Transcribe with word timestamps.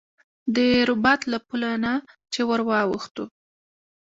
د 0.55 0.57
رباط 0.89 1.21
له 1.31 1.39
پله 1.47 1.71
نه 1.83 1.93
چې 2.33 2.41
ور 2.49 2.61
واوښتو. 2.69 3.23